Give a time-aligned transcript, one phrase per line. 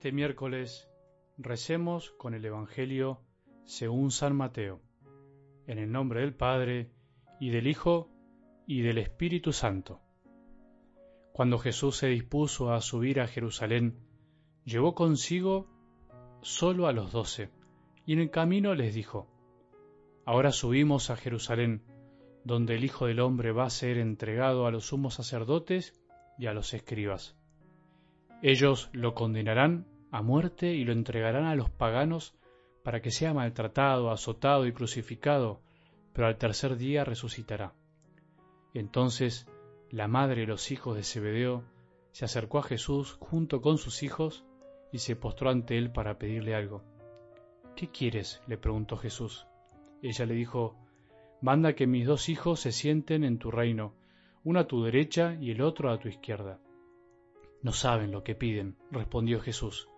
[0.00, 0.88] Este miércoles
[1.36, 3.20] recemos con el Evangelio
[3.66, 4.80] según San Mateo,
[5.66, 6.90] en el nombre del Padre,
[7.38, 8.08] y del Hijo,
[8.66, 10.00] y del Espíritu Santo.
[11.34, 13.98] Cuando Jesús se dispuso a subir a Jerusalén,
[14.64, 15.68] llevó consigo
[16.40, 17.50] solo a los doce,
[18.06, 19.28] y en el camino les dijo,
[20.24, 21.82] Ahora subimos a Jerusalén,
[22.42, 25.92] donde el Hijo del Hombre va a ser entregado a los sumos sacerdotes
[26.38, 27.36] y a los escribas.
[28.40, 32.34] Ellos lo condenarán a muerte y lo entregarán a los paganos
[32.82, 35.60] para que sea maltratado, azotado y crucificado,
[36.12, 37.72] pero al tercer día resucitará.
[38.74, 39.46] Entonces
[39.90, 41.64] la madre de los hijos de Zebedeo
[42.12, 44.44] se acercó a Jesús junto con sus hijos
[44.92, 46.82] y se postró ante él para pedirle algo.
[47.76, 48.42] ¿Qué quieres?
[48.46, 49.46] le preguntó Jesús.
[50.02, 50.76] Ella le dijo,
[51.40, 53.94] Manda que mis dos hijos se sienten en tu reino,
[54.44, 56.58] uno a tu derecha y el otro a tu izquierda.
[57.62, 59.88] No saben lo que piden, respondió Jesús.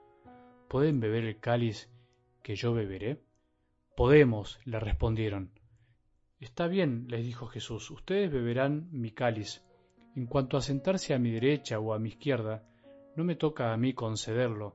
[0.73, 1.91] ¿Pueden beber el cáliz
[2.43, 3.21] que yo beberé?
[3.95, 5.51] Podemos, le respondieron.
[6.41, 9.63] Está bien, les dijo Jesús, ustedes beberán mi cáliz.
[10.17, 12.67] En cuanto a sentarse a mi derecha o a mi izquierda,
[13.17, 14.75] no me toca a mí concederlo,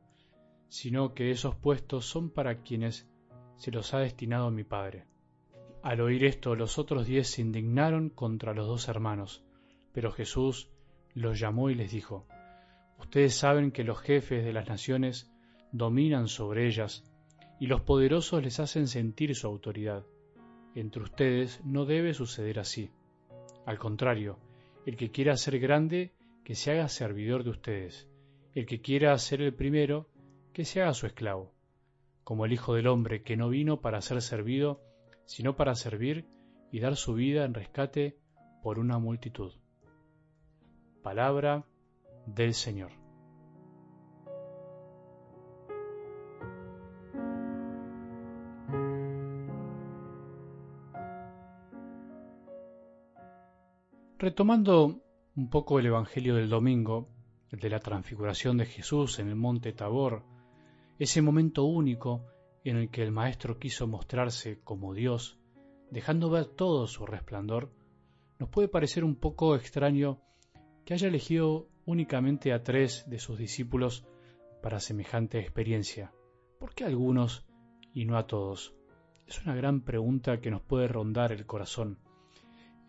[0.70, 3.10] sino que esos puestos son para quienes
[3.56, 5.08] se los ha destinado mi Padre.
[5.82, 9.44] Al oír esto, los otros diez se indignaron contra los dos hermanos,
[9.94, 10.70] pero Jesús
[11.16, 12.28] los llamó y les dijo,
[13.00, 15.34] Ustedes saben que los jefes de las naciones
[15.72, 17.04] dominan sobre ellas,
[17.60, 20.06] y los poderosos les hacen sentir su autoridad.
[20.76, 22.92] Entre ustedes no debe suceder así.
[23.66, 24.40] Al contrario,
[24.86, 28.08] el que quiera ser grande, que se haga servidor de ustedes.
[28.54, 30.08] El que quiera ser el primero,
[30.54, 31.54] que se haga su esclavo.
[32.24, 34.82] Como el Hijo del Hombre, que no vino para ser servido,
[35.26, 36.26] sino para servir
[36.72, 38.18] y dar su vida en rescate
[38.64, 39.54] por una multitud.
[41.04, 41.66] Palabra
[42.26, 42.97] del Señor.
[54.28, 55.00] Retomando
[55.38, 57.08] un poco el Evangelio del domingo,
[57.50, 60.26] el de la transfiguración de Jesús en el monte Tabor,
[61.00, 62.26] ese momento único
[62.66, 65.40] en el que el Maestro quiso mostrarse como Dios,
[65.92, 67.72] dejando ver todo su resplandor,
[68.38, 70.20] nos puede parecer un poco extraño
[70.84, 74.06] que haya elegido únicamente a tres de sus discípulos
[74.62, 76.12] para semejante experiencia.
[76.60, 77.48] ¿Por qué a algunos
[77.94, 78.76] y no a todos?
[79.26, 82.00] Es una gran pregunta que nos puede rondar el corazón.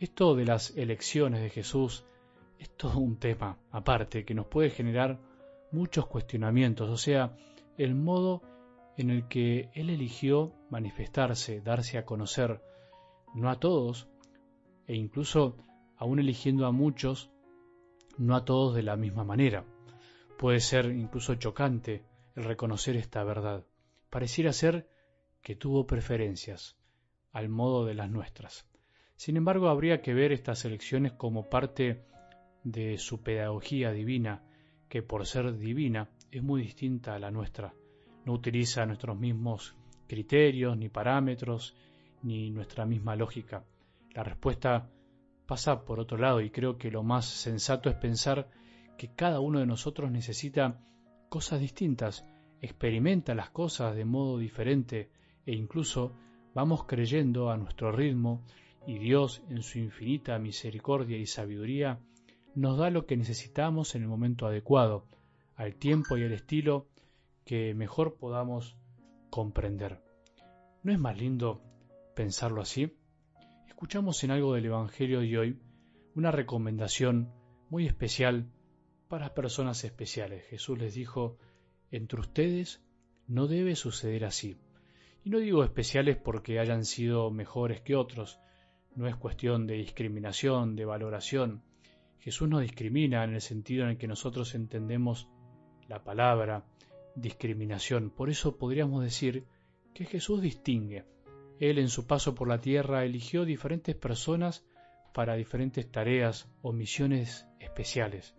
[0.01, 2.05] Esto de las elecciones de Jesús
[2.57, 5.19] es todo un tema aparte que nos puede generar
[5.73, 7.37] muchos cuestionamientos, o sea,
[7.77, 8.43] el modo
[8.97, 12.63] en el que Él eligió manifestarse, darse a conocer,
[13.35, 14.09] no a todos,
[14.87, 15.57] e incluso
[15.97, 17.33] aún eligiendo a muchos,
[18.19, 19.65] no a todos de la misma manera.
[20.39, 22.05] Puede ser incluso chocante
[22.37, 23.67] el reconocer esta verdad.
[24.11, 24.89] Pareciera ser
[25.43, 26.77] que tuvo preferencias,
[27.33, 28.69] al modo de las nuestras.
[29.19, 32.05] Sin embargo, habría que ver estas elecciones como parte
[32.63, 34.45] de su pedagogía divina,
[34.89, 37.75] que por ser divina es muy distinta a la nuestra.
[38.25, 39.75] No utiliza nuestros mismos
[40.07, 41.75] criterios, ni parámetros,
[42.23, 43.65] ni nuestra misma lógica.
[44.15, 44.89] La respuesta
[45.47, 48.49] pasa por otro lado y creo que lo más sensato es pensar
[48.97, 50.79] que cada uno de nosotros necesita
[51.29, 52.25] cosas distintas,
[52.61, 55.11] experimenta las cosas de modo diferente
[55.45, 56.15] e incluso
[56.55, 58.45] vamos creyendo a nuestro ritmo
[58.87, 62.01] y Dios en su infinita misericordia y sabiduría
[62.55, 65.07] nos da lo que necesitamos en el momento adecuado,
[65.55, 66.87] al tiempo y al estilo
[67.45, 68.77] que mejor podamos
[69.31, 70.03] comprender.
[70.83, 71.63] ¿No es más lindo
[72.15, 72.93] pensarlo así?
[73.79, 75.61] escuchamos en algo del Evangelio de hoy
[76.17, 77.33] una recomendación
[77.71, 78.51] muy especial
[79.07, 80.45] para personas especiales.
[80.47, 81.39] Jesús les dijo,
[81.93, 82.83] entre ustedes
[83.29, 84.57] no debe suceder así.
[85.23, 88.41] Y no digo especiales porque hayan sido mejores que otros,
[88.99, 91.63] no es cuestión de discriminación, de valoración.
[92.19, 95.29] Jesús no discrimina en el sentido en el que nosotros entendemos
[95.89, 96.65] la palabra
[97.15, 98.11] discriminación.
[98.11, 99.47] Por eso podríamos decir
[99.95, 101.05] que Jesús distingue
[101.59, 104.65] él en su paso por la tierra eligió diferentes personas
[105.13, 108.37] para diferentes tareas o misiones especiales.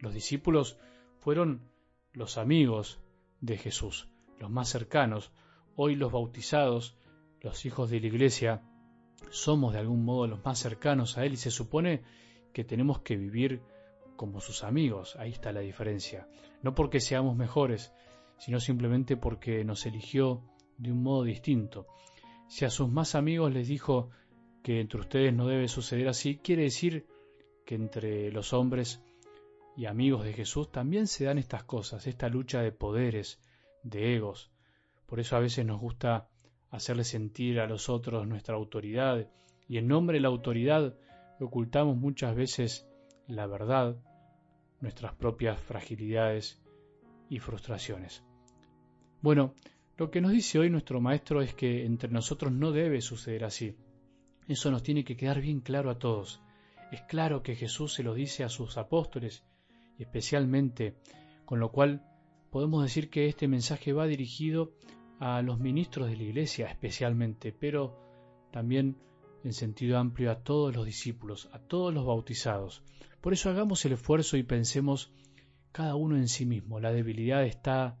[0.00, 0.76] Los discípulos
[1.20, 1.70] fueron
[2.12, 3.00] los amigos
[3.40, 4.08] de Jesús,
[4.40, 5.30] los más cercanos.
[5.76, 6.96] Hoy los bautizados,
[7.40, 8.62] los hijos de la iglesia,
[9.30, 12.02] somos de algún modo los más cercanos a Él y se supone
[12.52, 13.62] que tenemos que vivir
[14.16, 15.16] como sus amigos.
[15.16, 16.28] Ahí está la diferencia.
[16.62, 17.92] No porque seamos mejores,
[18.38, 20.42] sino simplemente porque nos eligió
[20.78, 21.86] de un modo distinto.
[22.48, 24.10] Si a sus más amigos les dijo
[24.62, 27.06] que entre ustedes no debe suceder así, quiere decir
[27.64, 29.02] que entre los hombres
[29.76, 33.40] y amigos de Jesús también se dan estas cosas, esta lucha de poderes,
[33.82, 34.50] de egos.
[35.06, 36.28] Por eso a veces nos gusta
[36.76, 39.26] hacerle sentir a los otros nuestra autoridad
[39.68, 40.94] y en nombre de la autoridad
[41.40, 42.86] ocultamos muchas veces
[43.26, 43.96] la verdad,
[44.80, 46.62] nuestras propias fragilidades
[47.28, 48.22] y frustraciones.
[49.20, 49.54] Bueno,
[49.96, 53.74] lo que nos dice hoy nuestro maestro es que entre nosotros no debe suceder así.
[54.46, 56.40] Eso nos tiene que quedar bien claro a todos.
[56.92, 59.44] Es claro que Jesús se lo dice a sus apóstoles
[59.98, 60.94] y especialmente,
[61.46, 62.06] con lo cual
[62.50, 64.72] podemos decir que este mensaje va dirigido
[65.18, 67.98] a los ministros de la Iglesia especialmente, pero
[68.50, 68.96] también
[69.44, 72.82] en sentido amplio a todos los discípulos, a todos los bautizados.
[73.20, 75.12] Por eso hagamos el esfuerzo y pensemos
[75.72, 76.80] cada uno en sí mismo.
[76.80, 77.98] La debilidad está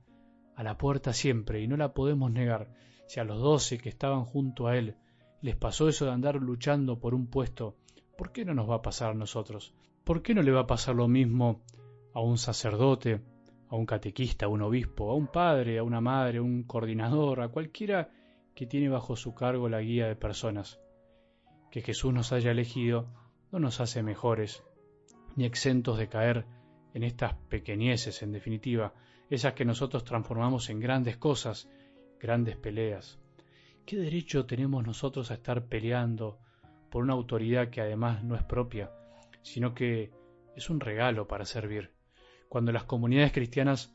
[0.54, 2.72] a la puerta siempre y no la podemos negar.
[3.06, 4.96] Si a los doce que estaban junto a él
[5.42, 7.76] les pasó eso de andar luchando por un puesto,
[8.16, 9.74] ¿por qué no nos va a pasar a nosotros?
[10.04, 11.62] ¿Por qué no le va a pasar lo mismo
[12.14, 13.20] a un sacerdote,
[13.68, 17.40] a un catequista, a un obispo, a un padre, a una madre, a un coordinador,
[17.40, 18.10] a cualquiera
[18.54, 20.80] que tiene bajo su cargo la guía de personas?
[21.76, 23.06] que Jesús nos haya elegido
[23.52, 24.64] no nos hace mejores,
[25.36, 26.46] ni exentos de caer
[26.94, 28.94] en estas pequeñeces, en definitiva,
[29.28, 31.68] esas que nosotros transformamos en grandes cosas,
[32.18, 33.18] grandes peleas.
[33.84, 36.38] ¿Qué derecho tenemos nosotros a estar peleando
[36.90, 38.90] por una autoridad que además no es propia,
[39.42, 40.10] sino que
[40.56, 41.95] es un regalo para servir?
[42.48, 43.92] Cuando las comunidades cristianas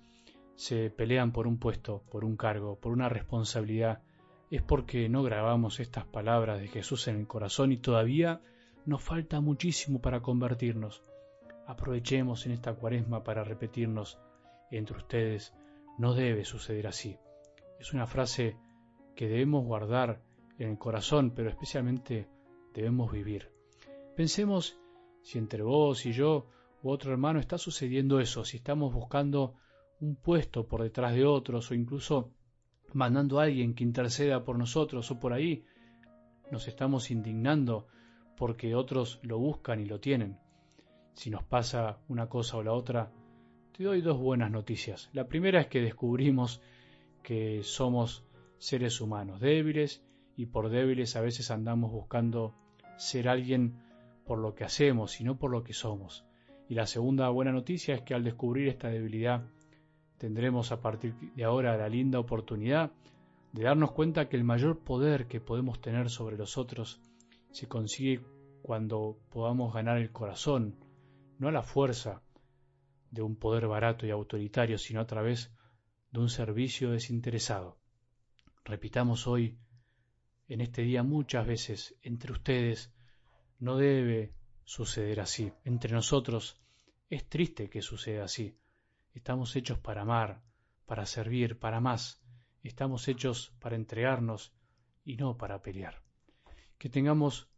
[0.55, 4.01] se pelean por un puesto, por un cargo, por una responsabilidad,
[4.49, 8.41] es porque no grabamos estas palabras de Jesús en el corazón y todavía
[8.85, 11.03] nos falta muchísimo para convertirnos.
[11.67, 14.19] Aprovechemos en esta cuaresma para repetirnos
[14.71, 15.53] entre ustedes,
[15.97, 17.17] no debe suceder así.
[17.79, 18.57] Es una frase
[19.15, 20.21] que debemos guardar
[20.57, 22.27] en el corazón, pero especialmente
[22.73, 23.49] debemos vivir.
[24.15, 24.77] Pensemos
[25.21, 26.47] si entre vos y yo
[26.83, 29.55] u otro hermano está sucediendo eso, si estamos buscando
[29.99, 32.31] un puesto por detrás de otros o incluso
[32.93, 35.63] mandando a alguien que interceda por nosotros o por ahí,
[36.51, 37.87] nos estamos indignando
[38.35, 40.39] porque otros lo buscan y lo tienen.
[41.13, 43.11] Si nos pasa una cosa o la otra,
[43.71, 45.09] te doy dos buenas noticias.
[45.13, 46.61] La primera es que descubrimos
[47.23, 48.25] que somos
[48.57, 50.03] seres humanos débiles
[50.35, 52.55] y por débiles a veces andamos buscando
[52.97, 53.79] ser alguien
[54.25, 56.25] por lo que hacemos y no por lo que somos.
[56.71, 59.43] Y la segunda buena noticia es que al descubrir esta debilidad
[60.17, 62.93] tendremos a partir de ahora la linda oportunidad
[63.51, 67.01] de darnos cuenta que el mayor poder que podemos tener sobre los otros
[67.51, 68.21] se consigue
[68.61, 70.77] cuando podamos ganar el corazón,
[71.39, 72.23] no a la fuerza
[73.09, 75.53] de un poder barato y autoritario, sino a través
[76.11, 77.79] de un servicio desinteresado.
[78.63, 79.57] Repitamos hoy,
[80.47, 82.93] en este día muchas veces, entre ustedes,
[83.59, 84.31] no debe
[84.65, 85.51] suceder así.
[85.63, 86.57] Entre nosotros
[87.09, 88.57] es triste que suceda así.
[89.13, 90.41] Estamos hechos para amar,
[90.85, 92.21] para servir, para más.
[92.63, 94.53] Estamos hechos para entregarnos
[95.03, 96.01] y no para pelear.
[96.77, 97.49] Que tengamos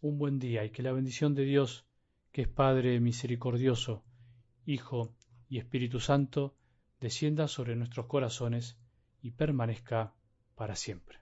[0.00, 1.86] un buen día y que la bendición de Dios,
[2.32, 4.04] que es Padre misericordioso,
[4.64, 5.14] Hijo
[5.48, 6.56] y Espíritu Santo,
[7.00, 8.78] descienda sobre nuestros corazones
[9.20, 10.14] y permanezca
[10.54, 11.18] para siempre.